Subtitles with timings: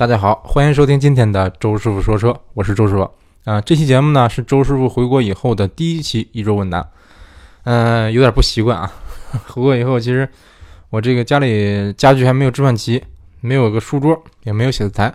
[0.00, 3.10] 大家好，欢迎收听今天的周师傅说车，我是周师傅
[3.44, 3.60] 啊。
[3.60, 6.88] 这期节目呢是周师傅回国以后的第一期一周问答，
[7.64, 8.90] 嗯，有点不习惯啊。
[9.48, 10.26] 回国以后，其实
[10.88, 13.04] 我这个家里家具还没有置换齐，
[13.42, 15.14] 没有个书桌，也没有写字台，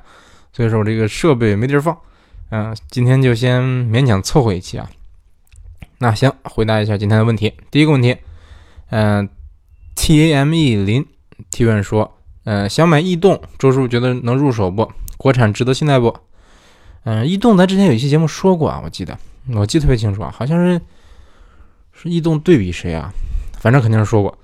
[0.54, 1.98] 所以说我这个设备没地儿放。
[2.52, 4.88] 嗯，今天就先勉强凑合一期啊。
[5.98, 7.52] 那行，回答一下今天的问题。
[7.72, 8.16] 第一个问题，
[8.92, 9.28] 嗯
[9.96, 11.04] ，TAME 林
[11.50, 12.15] 提问说，
[12.46, 14.92] 嗯，想买逸动，周师傅觉得能入手不？
[15.18, 16.16] 国产值得信赖不？
[17.04, 19.18] 嗯，逸动咱之前有一期节目说过啊，我记得，
[19.54, 20.82] 我记得特别清楚啊，好像是
[21.94, 23.12] 是逸动对比谁啊？
[23.60, 24.38] 反正肯定是说过。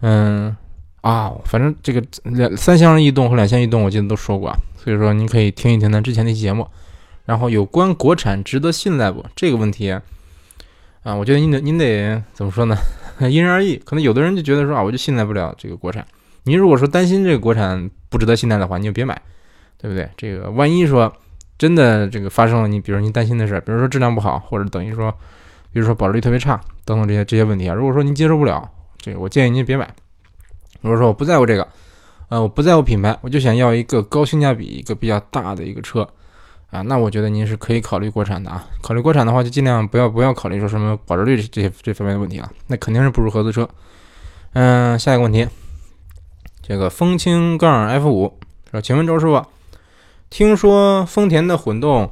[0.00, 0.56] 嗯
[1.02, 4.56] 啊，反正这个两三厢逸动和两厢逸动，我记得都说过啊。
[4.76, 6.66] 所以说您可以听一听咱之前那期节目。
[7.26, 9.90] 然后有关国产值得信赖不这个问题
[11.02, 12.76] 啊，我觉得您得您得怎么说呢？
[13.30, 16.06] 因人而异，可能有的人就觉得说啊，我就信赖不了这个国产。
[16.44, 19.20] 您如果说担心这个国产不值得信赖的话，你就别买，
[19.78, 20.08] 对不对？
[20.16, 21.12] 这个万一说
[21.58, 25.10] 真的这个发生了，你比如说您担心的事，比如说质量不好，或者等于说，
[25.72, 29.88] 比如说保值率特别差等等这些这些问题啊，如果说您接受不了，这个我建议您别买。
[30.80, 31.68] 如果说我不在乎这个，
[32.28, 36.08] 呃，我不在乎品牌，我就想要一个高性价比、一个比较大的一个车。
[36.70, 38.64] 啊，那我觉得您是可以考虑国产的啊。
[38.80, 42.48] 考虑国产的话，就尽量不要不要考虑说什么保值率这些这方面的问题啊。
[42.68, 43.68] 那肯定是不如合资车。
[44.52, 45.44] 嗯，下一个问题，
[46.70, 48.38] 这个风清杠 F 五
[48.70, 49.44] 说，请问周师傅，
[50.30, 52.08] 听说丰田的混动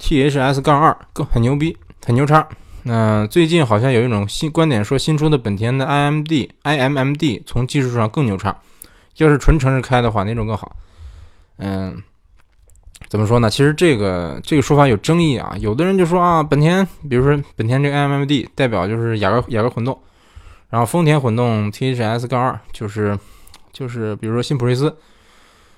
[0.00, 2.48] THS 杠二更很牛逼，很牛叉。
[2.84, 8.56] 那最近好像有一种新观点说，新出的本田的 iMD iMMD 从技术上更牛叉。
[9.18, 10.74] 要是纯城市开的话，哪种更好？
[11.58, 12.02] 嗯。
[13.10, 13.50] 怎么说呢？
[13.50, 15.54] 其实这个这个说法有争议啊。
[15.60, 20.00] 有的人就说啊，本田，比如说本田这个 iMMD 代表就是雅阁雅阁混动，
[20.70, 23.18] 然后丰田混动 THS 杠二就是
[23.78, 24.98] 就是比如说新普锐斯。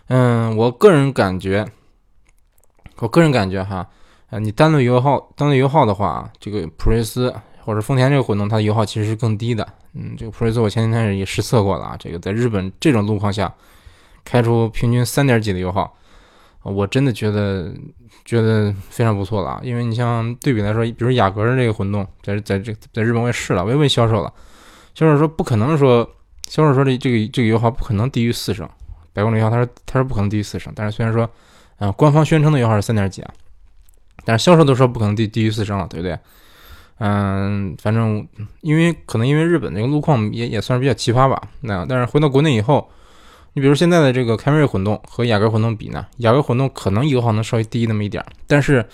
[0.09, 1.67] 嗯，我个人感觉，
[2.97, 3.87] 我个人感觉哈，
[4.31, 7.33] 呃，你单论油耗，单论油耗的话，这个普锐斯
[7.65, 9.67] 或者丰田这个混动它的油耗其实是更低的。
[9.93, 13.53] 嗯，这个普锐斯我前几天也实测过了啊，这个在日本这种路况下，
[14.25, 15.95] 开出平均三点几的油耗。
[16.63, 17.73] 我真的觉得
[18.25, 19.61] 觉得非常不错了啊！
[19.63, 24.33] 因为你像对比来说，比如雅阁的这个混动，在在这在日本我也试了，我也问销售了，
[24.95, 26.07] 销售说不可能说，
[26.51, 28.69] 销售说这这个这个油耗不可能低于四升，
[29.13, 31.31] 百公里油耗他说他说不可能低于四升，但是虽然说，
[31.79, 33.33] 嗯，官方宣称的油耗是三点几啊，
[34.25, 36.19] 但是销售都说不可能低低于四升了，对不对？
[36.99, 38.27] 嗯，反正
[38.63, 42.91] 因为可能因为日本这个路况也也算是比较奇葩吧，那但是回到国内以后。
[43.55, 46.07] 你比如现在的这个凯美瑞混动和雅阁混动比呢？
[46.19, 48.87] 雅阁混动可能油耗能稍微低那么一点，但是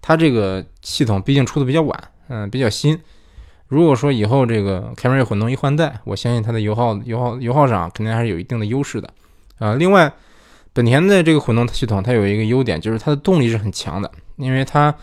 [0.00, 2.96] 它这个系统毕竟出的比较晚，嗯，比较新。
[3.74, 9.10] 如果说以后这个凯美瑞混动一换代，我相信它的油耗、油耗、油耗上肯定还是有一定的优势的。
[9.58, 10.12] 啊，另外，
[10.72, 14.94] 本田的这个混动系统它有一个优点，就是它的动力是很强的，因为它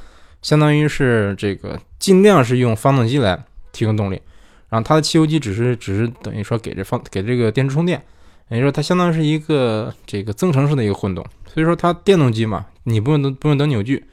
[0.41, 3.37] 相当于是这个尽量是用发动机来
[3.73, 4.21] 提供动力，
[4.69, 8.01] 然后它的汽油机只是只是等于说给这方给这个电池充电。
[8.47, 14.03] 也就是说，它相当于是一个这个增程式的一个混动，所以说它电动机嘛，你不用等不用等扭矩，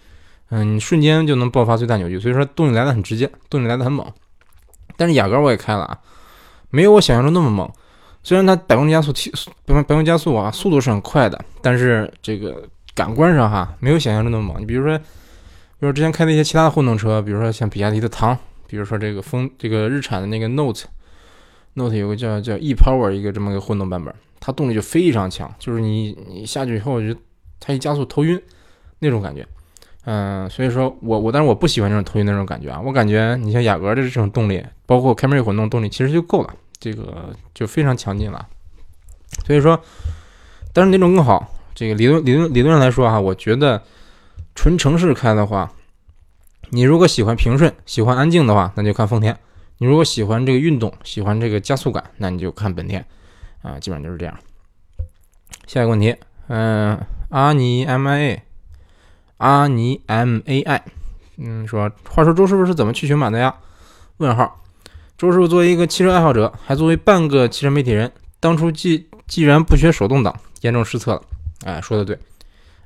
[0.50, 4.06] 嗯，你瞬间就能爆发最大扭矩，所以说动力来的很直接，动力来的很猛。
[4.98, 5.98] 但是雅阁我也开了啊，
[6.70, 7.70] 没有我想象中那么猛。
[8.22, 9.32] 虽然它百公里加速提，
[9.64, 14.60] 百百公里加速啊，速度是很快的，但是这个感官上哈，没有想象中那么猛。
[14.60, 18.36] 你比如说，比如之前开的一些其他的混动车，比如说像比亚迪的唐，
[18.66, 24.12] 比如说这个风这个日产的那个 Note，Note 有个叫叫 ePower 一个这么个混动版本。
[24.40, 27.18] 它动力就非常强，就是你你下去以后，就
[27.58, 28.40] 它一加速头晕
[28.98, 29.46] 那种感觉，
[30.10, 38.48] 嗯，所以说我我但是我不喜欢这种头晕那种感觉啊，我感觉你像雅阁的这种动力，包括凯美瑞混动动力其实就够了，这个就非常强劲了。
[39.44, 39.78] 所以说，
[40.72, 41.52] 但是哪种更好？
[41.74, 43.82] 这个理论理论理论上来说哈，我觉得
[44.54, 45.70] 纯城市开的话，
[46.70, 49.34] 你如果喜欢平顺、喜欢安静的话，那就看丰田；
[49.76, 53.04] 你如果喜欢这个运动、喜欢这个加速感，那你就看本田。
[53.60, 54.34] 啊，基本上就是这样。
[55.66, 56.16] 下一个问题，
[56.46, 56.98] 嗯，
[57.28, 58.42] 阿尼 M I A，
[59.38, 60.82] 阿尼 M A I，
[61.38, 63.54] 嗯，说，话说周师傅是怎么去选马的呀？
[64.18, 64.62] 问号。
[65.16, 71.22] 周师傅作为一个汽车爱好者，还作为半个汽车媒体人，当初既既然不学手动挡，严重失策了。
[71.64, 72.18] 哎，说的对，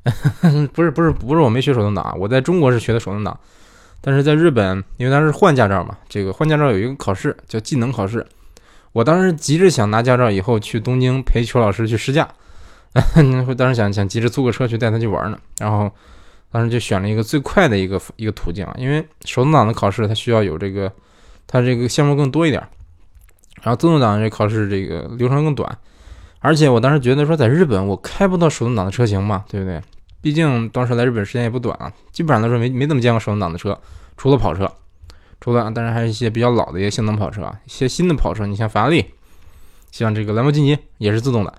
[0.73, 3.39] 不是不是不是我没学手动挡啊，我在中国是学的手动挡，
[4.01, 8.27] 但是在日本，因为当时换驾照嘛，这个换驾照有一个考试叫技能考试。
[8.93, 12.29] 我当时急着想拿驾照，以后去东京陪邱老师去试驾。
[13.57, 15.39] 当时想想急着租个车去带他去玩呢。
[15.59, 15.91] 然后
[16.53, 20.93] 当时就选了一个最快的一个一个途径啊，因为手动挡的考试它需要有这个，
[21.47, 22.63] 它这个项目更多一点。
[23.63, 25.79] 然后自动挡这考试这个流程更短。
[26.41, 29.81] 而且我当时觉得说，在日本我开不到手动挡的车型嘛，对不对？
[30.21, 33.81] 毕竟当时来日本时间也不短啊，基本上来说没没怎么见过手动挡的车，
[34.17, 34.71] 除了跑车，
[35.41, 39.07] 除了当然还是一些比较老的一些性能跑车，一些新的跑车，你像法拉利，
[39.91, 41.55] 像这个兰博基尼也是自动的。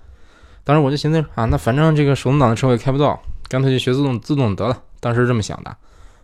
[0.62, 4.82] 当时我就寻思啊，那反正这个手动挡的车我也开不到，干脆就学自动自动得了。
[5.04, 5.76] 当时是这么想的，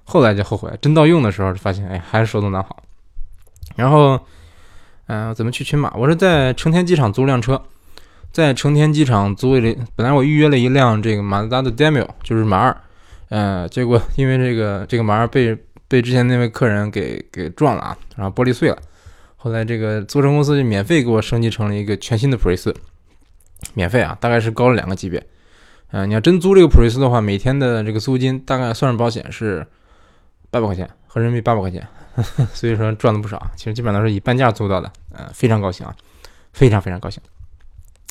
[0.05, 2.83] 后来就后悔，真到用的时候发现，哎，还是手动挡好。
[3.77, 4.19] 然后，
[5.09, 5.93] 嗯，怎么去群马？
[5.95, 7.61] 我是在成田机场租辆车。
[8.33, 12.77] 在成田机场租了，本来我预约了一辆这个马自达的 Demio，就是马二，
[13.29, 18.79] 呃，结果因为这个这个马二被被之前那位客人给给撞了啊，然后玻璃碎了，
[19.37, 22.73] 后来这个租车公司就免费给我升级成了一个全新的普锐斯，
[23.75, 25.21] 免费啊，大概是高了两个级别，
[25.93, 29.67] 嗯，你要真租这个普锐斯的话，每天的这个租金大概算上保险是
[30.51, 31.87] 八百块钱，合人民币八百块钱，
[32.55, 35.95] 所以说赚了不少，其实基本上是以半价租到的，呃，非常高兴啊，
[36.53, 37.21] 非常非常高兴。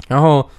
[0.08, 0.50] 然后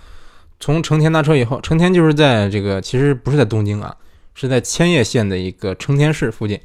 [0.58, 3.94] 从成田搭车以后，成田就是在这个其实不是在东京啊，
[4.34, 6.60] 是在千叶县的一个成田市附近。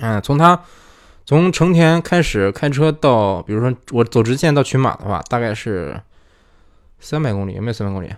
[0.00, 0.60] 嗯，从它
[1.24, 6.00] 从成田开始开车到，比如说我走直线到群马的话，大概是
[7.00, 8.12] 三百公里，有没有三百公里？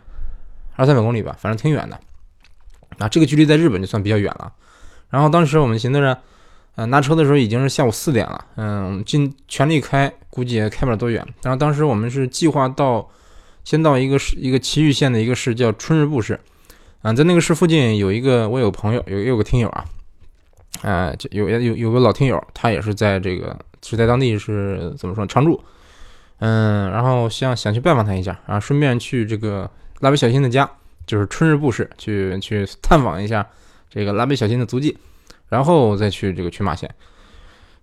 [0.78, 2.00] 二三百公里吧，反正挺远的。
[2.96, 4.50] 啊，这个距离在日本就算比较远了。
[5.10, 6.18] 然后当时我们寻思着，
[6.76, 11.22] 嗯，拿车的时候已经是下午四点了，嗯，尽全力开，估计也开不了多远。
[11.42, 13.10] 然后当时我们是计划到。
[13.64, 16.40] 先到一个市，一个埼玉县的一个市叫春日部市，
[17.02, 19.84] 啊，在那个市附近有一个，我有个朋友，有有个听友啊，
[20.80, 23.54] 啊，有有有个老听友，他也是在这个
[23.84, 25.62] 是在当地是怎么说常住，
[26.38, 30.70] 嗯，然后想想去拜访他一下，啊，顺便去这个蜡笔小新的家，
[31.06, 33.46] 就是春日部市去去探访一下
[33.88, 34.96] 这个蜡笔小新的足迹，
[35.48, 36.94] 然后再去这个群马县，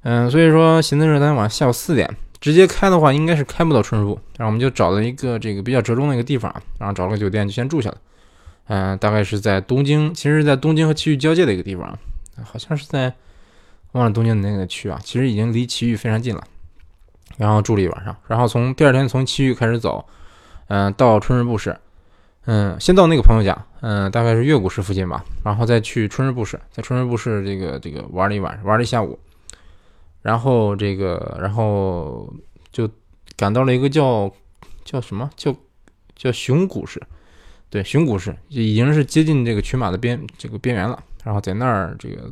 [0.04, 2.16] 嗯，所以说寻思着咱晚上下午四点。
[2.42, 7.98] 直接开的话，应该是开不到春日部，然后我们就找了一个这个比较折中的一个地方，然后找了个酒店就先住下了。
[8.68, 11.98] 嗯，大概是在东京，其实是在东京和埼玉交界的一个地方，
[12.44, 13.12] 好像是在
[13.94, 16.44] 忘了东京的那个区啊，其实已经离埼玉非常近了。
[17.38, 20.06] 然后住了一晚上，然后从第二天从埼玉开始走，
[20.68, 21.76] 嗯，到春日部市，
[22.46, 29.20] 嗯，先到那个朋友家，嗯，大概是月谷市附近吧，然后再去春日部市，在春日部市这个这个玩了一晚上，玩了一下午。
[30.22, 32.32] 然后这个，然后
[32.72, 32.90] 就
[33.36, 34.32] 赶到了一个叫
[34.84, 35.56] 叫什么叫
[36.16, 37.02] 叫熊谷市，
[37.70, 41.04] 对，熊谷市已经是接近这个群马的边这个边缘了。
[41.24, 42.32] 然后在那儿这个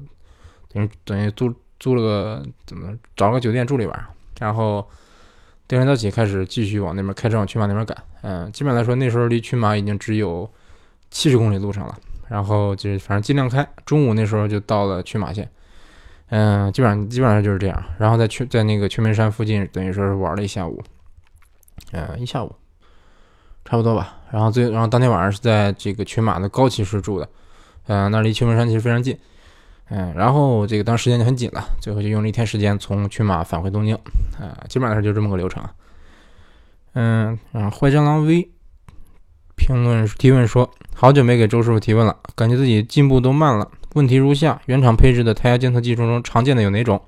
[0.72, 4.08] 等于等于租租了个怎么找个酒店住了一晚上。
[4.40, 4.88] 然后
[5.74, 7.98] 第二天早起开始继续往那边开车往群马那边赶。
[8.22, 10.48] 嗯，基本来说那时候离群马已经只有
[11.10, 11.98] 七十公里路程了。
[12.30, 15.50] 然后就是反正尽量开，中午那时候就到了群马县。
[16.30, 20.80] 嗯，基本上基本上就是这样，然后在去在那个全门山附近，等于说是玩了一下午，
[21.92, 22.54] 嗯，一下午，
[23.66, 24.16] 差不多吧。
[24.30, 27.28] 然后最然后当天晚上是在这个群马的高崎市住的，
[27.88, 29.18] 嗯，那离全门山其实非常近，
[29.90, 33.96] 嗯，然后这个当时间就很紧了，最后就用了一天时间从群马返回东京，
[34.40, 35.64] 啊，基本上就这么个流程。
[36.94, 38.50] 嗯，然后坏蟑螂 V
[39.56, 43.70] 评论提问说，好久没给周师傅提问了，感觉自己进步都慢了。
[43.94, 47.00] 问题如下：原厂配置的胎压监测技术中常见的有哪种？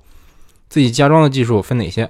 [0.68, 2.08] 自己加装的技术分哪些？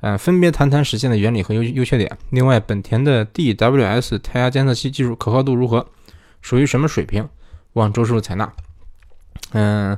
[0.00, 2.16] 嗯，分别谈谈实现的原理和优优缺点。
[2.30, 5.86] 另外，本田的 DWS 胎压监测器技术可靠度如何？
[6.42, 7.28] 属于什么水平？
[7.72, 8.52] 望周师傅采纳。
[9.52, 9.96] 嗯，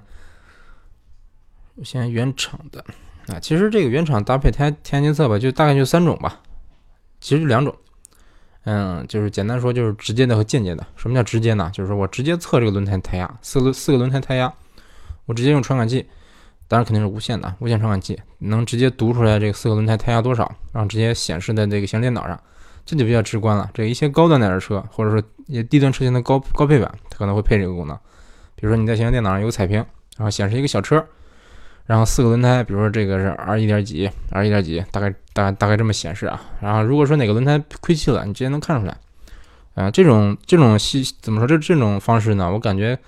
[1.83, 2.85] 先原厂的
[3.29, 6.41] 啊，其实这个原厂搭配胎胎压监测吧，就大概就三种吧，
[7.21, 7.75] 其实就两种。
[8.65, 10.85] 嗯，就是简单说，就是直接的和间接的。
[10.97, 11.71] 什么叫直接呢？
[11.73, 14.53] 就是说我直接测这个轮胎胎压，四轮四个轮胎胎压，
[15.27, 16.05] 我直接用传感器，
[16.67, 22.41] 当然肯定是无线的，无线传感器能直接读出来这个四个轮胎胎压多少，然后直接显示在这个行车电脑上，
[22.85, 23.71] 这就比较直观了。
[23.73, 27.97] 这一些高端点的车，或者说一些低端车型的高高配版，它可能会配这个功能。
[28.57, 29.77] 比如说你在行车电脑上有个彩屏，
[30.17, 31.07] 然后显示一个小车。
[31.85, 36.43] 然后四个轮胎，比如说这个是 R 一点几，R 一点几，大概大大概这么显示啊。
[36.61, 38.97] 然后如果说哪个轮胎亏气了，你直接能看出来。
[39.77, 41.47] 啊，这种这种细怎么说？
[41.47, 42.51] 这这种方式呢？
[42.51, 42.99] 我感觉，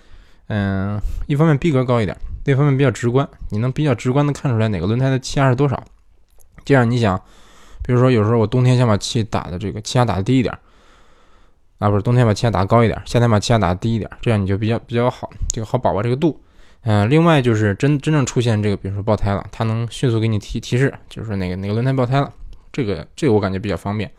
[0.47, 5.83] 嗯，一方面逼格高一点，另一方面比较直观，你能比较直观的看出来哪个轮胎的气压是多少。
[6.65, 7.21] 这样你想，
[7.83, 10.57] 比如说有时候我冬天想把气打的这个气压打的低一点，
[11.79, 16.41] 啊不是冬天把气压打高一点，夏天把气压打低一点，这样你就比较比较好，这个好把握这个度。
[16.83, 22.33] 嗯，另外就是真真正出现这个，比如说爆胎了，它能迅速给你提提示，就是说哪个哪个轮胎爆胎了，
[22.73, 24.11] 这个这个我感觉比较方便。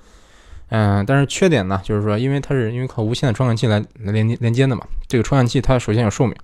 [0.67, 6.35] 嗯，但是缺点呢，就是说因为它是因为靠无线的传感器来来连接连接的嘛，这个传感器它首先有寿命，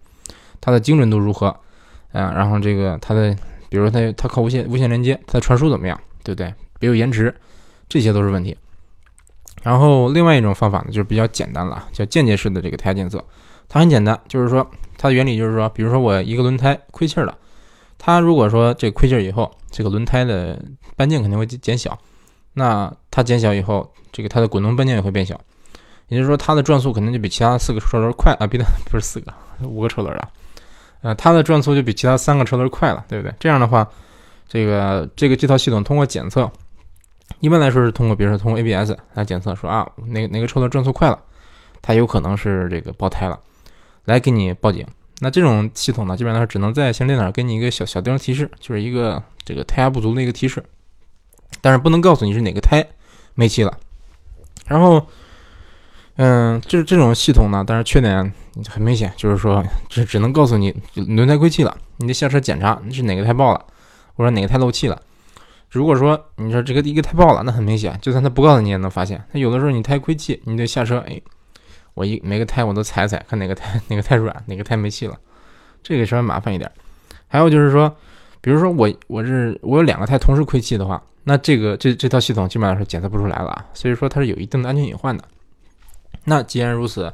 [0.60, 1.56] 它的精准度如何？
[2.14, 3.36] 嗯，然后这个它的，
[3.70, 6.54] 比如说它它靠无线无线连接，它的传输怎么样，对不对？
[6.80, 7.34] 别有延迟，
[7.90, 8.58] 这些都是问题。
[9.66, 13.24] 然后另外一种方法呢，就是比较简单了，叫间接式的这个胎压监测。
[13.68, 17.36] 它很简单，就是说它的原理就是说，比如说我一个轮胎亏气了，
[17.98, 20.62] 它如果说这亏气以后，这个轮胎的
[20.96, 21.98] 半径肯定会减小，
[22.54, 25.34] 那它减小以后，这个它的滚动半径也会变小，
[26.10, 30.30] 也就是说它的转速肯定就比其他四个车轮快啊，比它不是四个，五个车轮啊，
[31.02, 33.34] 呃，它的转速就比其他三个车轮快了，对不对？
[33.40, 33.90] 这样的话，
[34.48, 36.52] 这个这个这套系统通过检测。
[37.40, 41.20] 一般来说是通过，比如说通过 ABS 来检测，说啊哪哪个车轮转速快了，
[41.82, 43.40] 它有可能是这个爆胎了，
[44.06, 44.86] 来给你报警。
[45.20, 50.64] 那这种系统呢，基本上只能在行车电脑给你一个小小灯提示，就是一个这个胎压不足的一个提示，
[51.62, 52.86] 但是不能告诉你是哪个胎
[53.34, 53.78] 没气了。
[54.68, 55.06] 然后，
[56.18, 58.34] 嗯，就是这种系统呢，但是缺点
[58.68, 63.66] 很明显，就是说只只能告诉你轮胎亏气了，你得下车检查是哪个胎爆了，
[64.16, 65.02] 或者哪个胎漏气了。
[65.76, 69.22] 如果说你说这个一个胎爆了，那很明显，就算他不告诉你也能发现。
[69.32, 71.22] 他有的时候你胎亏气，你得下车，哎，
[71.94, 75.20] 我一每个胎我都踩踩，看哪个胎 哪个胎软，哪个胎没气了，
[75.84, 76.72] 这个稍微麻烦一点。
[77.28, 77.94] 还有就是说，
[78.40, 85.24] 比如说我我是我有两个胎同时亏气的话，那这个这这套系统基本上是检测不出来了，所以说它是有一定的安全隐患的。
[86.24, 87.12] 那既然如此，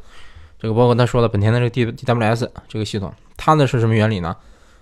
[0.60, 4.36] 这个包括他说的本田的这个 D D W S 这个系统，它的是什么原理呢？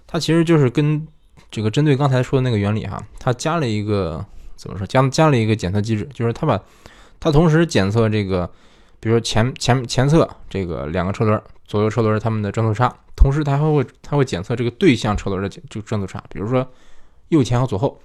[0.06, 1.08] 它其实就是跟
[1.52, 4.86] 这个针对刚才说的那个原理哈，它加了一个怎么说？
[4.86, 6.60] 加加了一个检测机制，就是它把
[7.20, 8.50] 它同时检测这个，
[9.00, 16.68] 比如说前前前侧这个两个车轮左右车轮它们的转速差，同时它还会它会检测这个对向车轮的这个转速差，比如说
[17.30, 18.00] 右前和左后，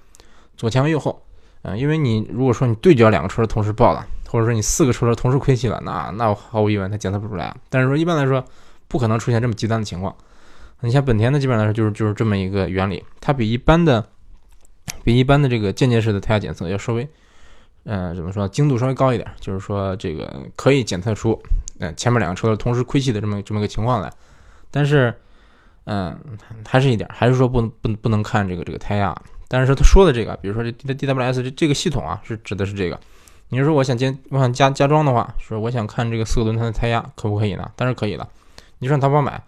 [0.55, 1.21] 左前和右后，
[1.63, 7.57] 嗯，因为你如果说你对角两个车轮同时爆了，或者说你四个车轮同时亏气了，那那毫无疑问它检测不出来啊。
[7.69, 8.43] 但是说一般来说
[8.87, 10.15] 不可能出现这么极端的情况。
[10.81, 14.07] 你像本田的，基本上来说就是就是这么一个原理，它比一般的
[15.03, 17.07] 比一般的这个间接式的胎压检测要稍微，
[17.85, 21.41] 呃，怎么说，精度稍微高一点，就是说这个可以检测出，
[21.79, 24.11] 呃，前面两个车同时亏气的这么这么个情况来。
[24.69, 25.13] 但是，
[25.85, 26.19] 嗯，
[26.67, 29.15] 还是一点，还是说不能不不能看这个这个胎压。
[29.47, 32.99] 但是他说的这个，比如说这 DWS 这这个系统啊，是指的是这个。
[33.49, 37.71] 你说我想加我想加加装的话，说我想看这个四个轮胎的胎压可不可以呢？
[37.75, 38.27] 当然可以了，
[38.79, 39.41] 你上淘宝买。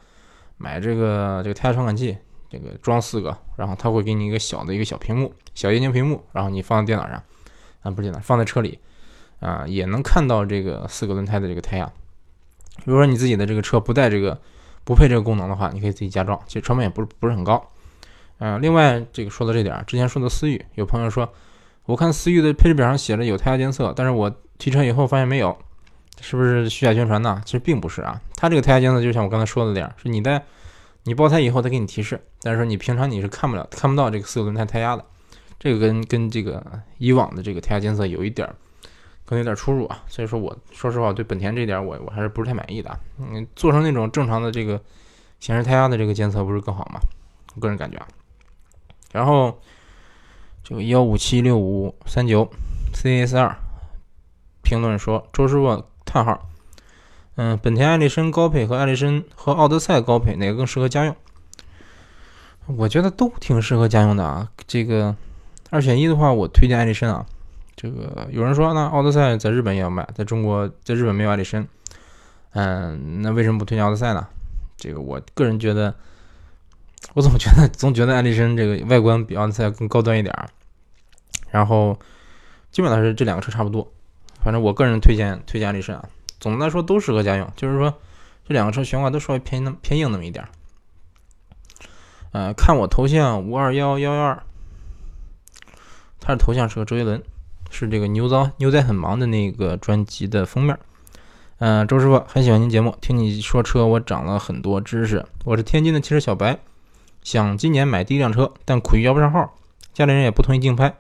[0.58, 2.18] 买这个这个胎压传感器，
[2.50, 7.22] 这个装四个，然后它会给你一个小的一个小屏幕，小液晶屏幕，然后你放在电脑上，
[7.82, 8.80] 啊不是电脑，放在车里，
[9.40, 11.92] 啊也能看到这个四个轮胎的这个胎压。
[12.86, 14.40] 如果说你自己的这个车不带这个
[14.84, 17.64] 不配这个功能的话，你可以自己加装，其实成本也不是不是很高。
[18.40, 21.32] 嗯，另外这个说到这点，之前说的思域，有朋友说，
[21.86, 25.58] 我看思域的配置表上写着有胎压监测，但是我提车以后发现没有。
[26.22, 27.42] 是不是虚假宣传呢？
[27.46, 30.44] 其实并不是啊，它这个胎压监测就像我刚才说的那样，是你在
[31.04, 35.06] 你爆胎以后，它给你提示，但是说你平常你是看不了、看不到这个四个轮胎胎压的，
[35.60, 36.62] 这个跟跟这个
[36.98, 38.48] 以往的这个胎压监测有一点
[39.26, 40.04] 可能有点出入啊。
[40.08, 43.00] 所以说，我说实话，对本田这点我我还是不是太满意的。
[43.20, 44.82] 嗯，做成那种正常的这个
[45.40, 47.00] 显示胎压的这个监测不是更好吗？
[47.56, 48.08] 我个人感觉啊。
[49.14, 49.58] 然后
[50.64, 52.50] 这个幺五七六五三九
[52.94, 53.56] CS 二
[54.64, 55.86] 评论说，周师傅。
[56.18, 56.50] 叹号，
[57.36, 61.16] 嗯，本田艾力绅高配和艾力绅和奥德赛高配哪个更适合家用？
[62.66, 64.50] 我觉得都挺适合家用的啊。
[64.66, 65.16] 这个
[65.70, 67.24] 二选一的话，我推荐艾力绅啊。
[67.76, 71.64] 这个有人说，那奥德赛在日本也要卖，在中国在日本没有艾力绅。
[72.54, 74.28] 嗯，那为什么不推荐奥德赛呢？
[74.76, 75.94] 这个我个人觉得，
[77.14, 80.50] 我总觉得总觉得艾力绅这个外观比奥德赛更高端一点儿。
[81.52, 81.98] 然后
[82.72, 83.90] 基本上是这两个车差不多。
[84.48, 86.06] 反正我个人推荐推荐力绅啊，
[86.40, 87.94] 总的来说都适合家用，就是说
[88.48, 90.50] 这两个车悬挂都稍微偏那偏硬那么一点儿。
[92.32, 94.42] 呃，看我头像五二幺幺幺二，
[96.22, 97.22] 它的头像是个周杰伦，
[97.70, 100.80] 是这个牛仔牛仔很忙的那个专辑的封面。
[101.58, 105.26] 嗯，周师傅很喜欢您节目，听你说车我长了很多知识。
[105.44, 106.58] 我是天津的汽车小白，
[107.22, 109.54] 想今年买第一辆车，但苦于摇不上号，
[109.94, 110.96] 家里人也不同意竞拍。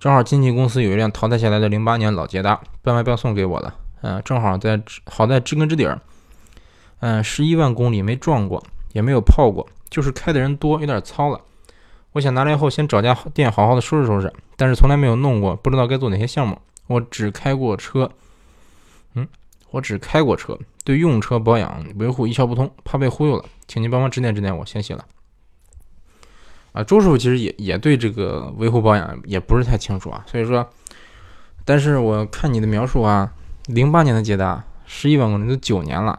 [0.00, 3.74] 正好亲戚公司有一辆淘汰下来的零八年老捷达，半卖半送给我了。
[4.00, 6.00] 嗯，正好在好在知根知底儿。
[7.00, 8.64] 嗯，十一万公里没撞过，
[8.94, 11.38] 也没有泡过，就是开的人多，有点糙了。
[12.12, 16.58] 我想拿来后先找家店好好的收拾收拾，但是从来没有弄过，不知道该做哪些项目。
[16.86, 18.10] 我只开过车，
[19.12, 19.28] 嗯，
[19.70, 25.04] 我只开过车，对用车保养维护一窍不通，怕被忽悠了，请您帮忙指点指点我，谢谢了。
[26.72, 30.68] 啊，周师傅其实也也对这个维护保养也不是太清楚啊，所以说，
[31.64, 33.32] 但是我看你的描述啊，
[33.66, 36.18] 零八年的捷达，十一万公里都九年了，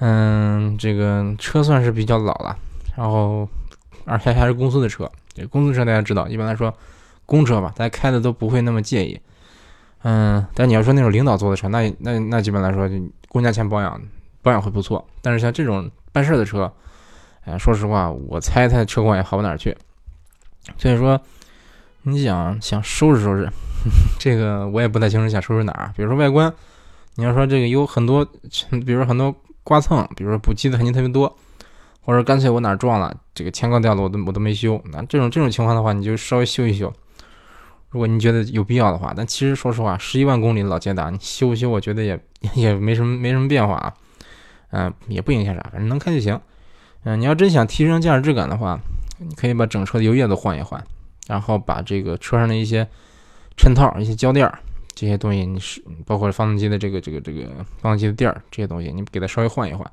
[0.00, 2.56] 嗯，这个车算是比较老了，
[2.96, 3.48] 然后
[4.04, 6.74] 而且还是公司的车，这公司车大家知道，一般来说
[7.24, 9.20] 公车吧，大家开的都不会那么介意，
[10.02, 12.90] 嗯，但你要说那种领导坐的车，那那那基本来说，
[13.28, 14.00] 公家钱保养
[14.42, 15.06] 保养会不错。
[15.22, 16.72] 但是像这种办事的车，
[17.50, 19.76] 哎，说实话，我猜它车况也好不哪儿去。
[20.78, 21.20] 所以说，
[22.02, 23.48] 你想想收拾收拾，
[24.18, 25.92] 这个我也不太清楚想收拾哪儿。
[25.96, 26.52] 比如说外观，
[27.16, 28.24] 你要说这个有很多，
[28.70, 31.34] 比如说很多刮蹭，比如说补漆的痕迹特别多，
[32.02, 34.80] 或者干脆我哪撞了，这个前杠掉了，我都我都没修。
[34.92, 36.92] 那这种这种情况的话，你就稍微修一修。
[37.88, 42.20] 如果你觉得有必要的话，但其实说实话，十一万公里老捷达，你修不修，我觉得也
[42.54, 43.92] 也没什么没什么变化啊，
[44.70, 46.40] 嗯，也不影响啥，反正能开就行。
[47.04, 48.78] 嗯，你要真想提升驾驶质感的话，
[49.18, 50.84] 你可以把整车的油液都换一换，
[51.26, 52.86] 然后把这个车上的一些
[53.56, 54.58] 衬套、一些胶垫儿
[54.94, 59.90] 这些东西，你是包括发动机的这个这个这个发动机的垫儿这些东西，你给它稍微换一换，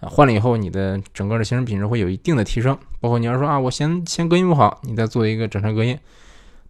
[0.00, 2.76] 啊，换了以后，你的整个的行驶品质会有一定的提升。
[3.00, 5.98] 包括你要说啊，我嫌嫌隔音不好，你再做一个整车隔音。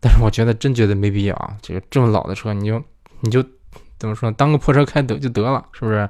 [0.00, 1.56] 但是我觉得真觉得没必要啊！
[1.60, 2.80] 这个这么老的车，你就
[3.20, 3.44] 你就
[3.98, 6.08] 怎么说，当个破车开得就得了，是不是？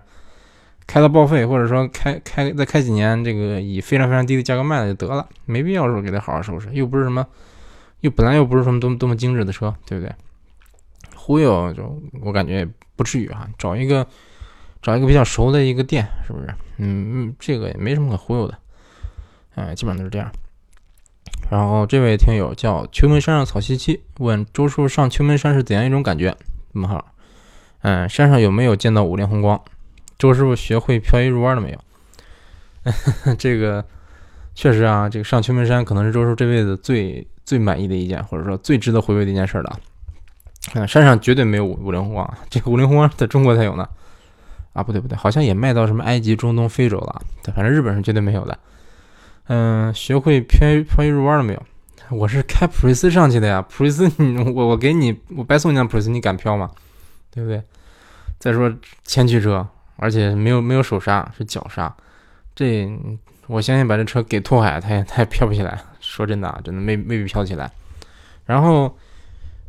[0.88, 7.24] 开到报废，或者说开开再开几年，这个以非常非常低的价格卖了就得了，没必要说给它好好收拾，又不是什么，
[8.00, 10.12] 又本来又不是什么多么多么精致的车，对不对？
[11.14, 14.06] 忽悠就我感觉也不至于哈，找一个
[14.80, 16.46] 找一个比较熟的一个店，是不是？
[16.78, 18.58] 嗯嗯，这个也没什么可忽悠的，
[19.56, 20.32] 哎，基本上都是这样。
[21.50, 26.34] 然后这位听友叫秋门山上草萋萋，问周叔上秋门山是怎样一种感觉？
[26.72, 27.12] 问号，
[27.82, 29.60] 嗯，山上有没有见到五菱宏光？
[30.18, 33.34] 周师傅学会漂移入弯了没有？
[33.38, 33.84] 这个
[34.54, 39.78] 确实啊，这个上秋名山可能是周叔这辈子最最满意的一件，或者说最值得回味的一件事了。
[40.74, 43.88] 嗯，山上绝对没有五五菱宏光，这个五菱宏光在中国才有呢。
[44.72, 47.22] 啊，不对不对，好像也卖到什么埃及、中东、非洲了，
[47.54, 48.58] 反正日本是绝对没有的。
[49.46, 51.62] 嗯，学会漂漂移入弯了没有？
[52.10, 56.70] 我是开普锐斯上去的呀，普锐斯你， 我我给你，我白送你辆普锐斯，你敢漂吗？
[57.30, 57.62] 对不对？
[58.38, 58.72] 再说
[59.04, 59.66] 前驱车，
[59.98, 61.94] 而且没有没有手刹，是脚刹，
[62.54, 62.90] 这
[63.46, 65.78] 我相信把这车给拓海，他也他也飘不起来。
[66.00, 67.70] 说真的啊，真的没没必漂起来。
[68.46, 68.96] 然后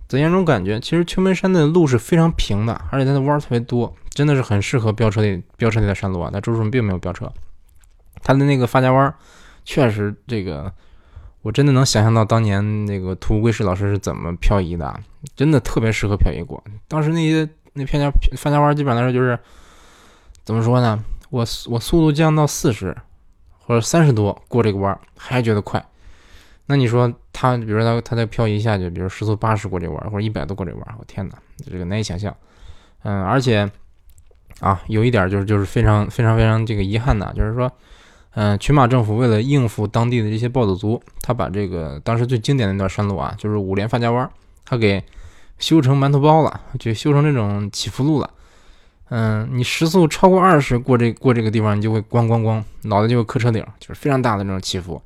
[0.08, 0.80] 怎样一种感觉？
[0.80, 6.30] 其实秋门山的路是非常平的，而且它的弯儿特别多，真的是很适合飙车的飙车那条山路啊。
[6.32, 7.32] 但周叔并没有飙车，
[8.24, 9.14] 它的那个发夹弯。
[9.66, 10.72] 确实，这个
[11.42, 15.00] 我真的能想象到当年那个土龟石老师是怎么漂移的，
[15.36, 16.64] 真的特别适合漂移过。
[16.88, 19.38] 当时那些那片夹发夹弯，基本上来说就是
[20.50, 21.06] 怎么说呢？
[21.30, 22.98] 我我速度降到四十
[23.60, 25.86] 或者三十多过这个弯还觉得快。
[26.66, 31.36] 那你说他，比如说他他在漂移下去，比如时速八十过这弯或者一百多过这弯，我天哪，
[31.70, 32.36] 这个难以想象。
[33.04, 33.70] 嗯，而且
[34.60, 37.72] 啊，有一点就是就是非常非常非常这个遗憾的，就是说。
[38.32, 44.28] 嗯，群马政府为了应付当地的这些暴走族，他把这个当时最经典的那段山路啊，就是五连发夹弯，
[44.66, 45.04] 他给
[45.60, 48.32] 修成馒头包了，就修成这种起伏路了。
[49.10, 55.02] 嗯，你时速超过二十过这过这个地方，你就会咣咣咣，脑袋就会磕车顶，就是非常大的那种起伏。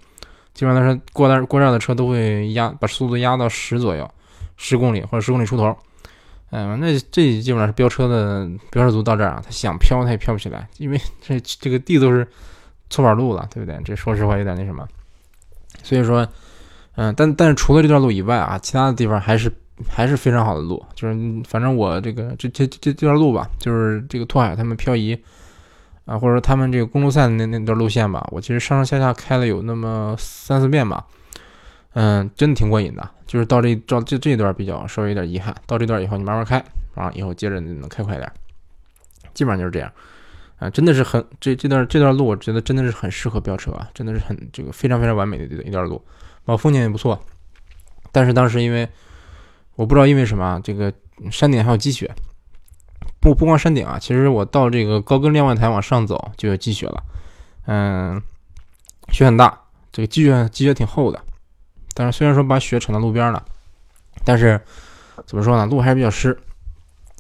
[0.54, 4.10] 基本上来说过那过这儿的车都会压把速度压到十左右，
[4.58, 5.76] 十公里或者十公里出头。
[6.52, 12.28] 嗯，那这基本上是飙车的飙车族到这儿啊，他想飘他也飘不起来，因为这这个地都是。
[12.90, 13.82] 搓板路了，对不对？
[13.84, 14.88] 这说实话有点那什么，
[15.82, 16.28] 所以说，
[16.94, 19.52] 嗯，但但是除了这段路以外啊，其他的地方还是
[19.88, 20.84] 还是非常好的路。
[20.96, 21.16] 就是
[21.48, 25.18] 反正我这个这这这这段路吧，就是这个拓海他们漂移
[26.06, 31.06] 啊，或者说他们这个公路赛的那那段路线吧，我其实上上下下开了有那么三四遍吧，
[31.94, 33.10] 嗯，真的挺过瘾的。
[33.26, 38.32] 就是到这到这这一段比较稍微有点遗憾，到这段以后你慢慢开啊，以后接着你能开快点，
[39.34, 39.92] 基本上就是这样。
[40.60, 46.02] 啊，真的是很这这段这段路，我觉得真的是很适合飙车啊，真的是很这个非常非常完美的一段路，
[46.46, 47.20] 然后风景也不错。
[48.12, 48.88] 但是当时因为
[49.76, 50.94] 我不知道因为什么，这个
[51.32, 52.14] 山顶还有积雪，
[53.20, 57.04] 不不光山顶啊，其实我到这个高跟瞭望台往上走就有积雪了，
[57.66, 58.22] 嗯，
[59.10, 59.60] 雪很大，
[59.92, 61.22] 这个积雪积雪挺厚的。
[61.94, 63.44] 但是虽然说把雪铲到路边了，
[64.24, 64.60] 但是
[65.26, 66.38] 怎么说呢，路还是比较湿，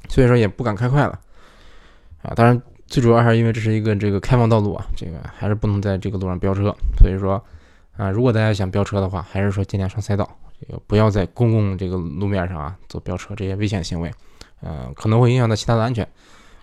[0.09, 1.19] 所以说也不敢开快了
[2.21, 2.33] 啊。
[2.35, 2.61] 当然。
[2.85, 6.65] 最主要还是因为这是一个这个开放道路啊，这个还是不能在这个路上飙车。
[6.99, 7.43] 所以说，
[7.97, 10.29] 啊，如果大家想飙车的话，还是说尽量上赛道，
[10.87, 14.11] 不要在公共这个路面上啊做飙车这些危险行为，
[14.61, 16.07] 呃，可能会影响到其他的安全，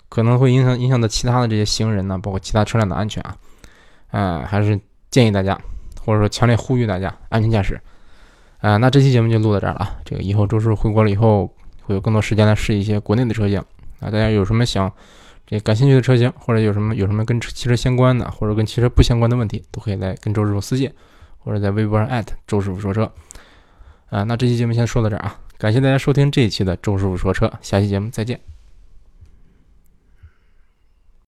[0.08, 3.36] 可能会影响影响到其他的这些行人呢，包括其他车辆的安全啊。
[4.10, 4.78] 呃，还是
[5.10, 5.60] 建议大家，
[6.04, 7.80] 或者说强烈呼吁大家安全驾驶。
[8.58, 10.00] 啊，那这期节目就录到这儿了。
[10.04, 11.46] 这个以后周叔回国了以后，
[11.82, 13.58] 会有更多时间来试一些国内的车型
[14.00, 14.10] 啊。
[14.10, 14.92] 大家有什么想？
[15.46, 20.92] 这感兴趣的车型，或者有什么有什么跟汽车相关的，或者跟汽车不相关的问题，都可以来跟周师傅私信，
[21.38, 23.10] 或者在微博上艾特周师傅说车。
[24.10, 28.49] 啊，那这期节目先说到这儿啊，感谢大家收听这一期的周师傅说车，下期节目再见。